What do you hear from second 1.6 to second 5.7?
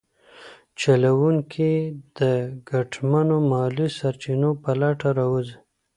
یې د ګټمنو مالي سرچینو په لټه راوځي.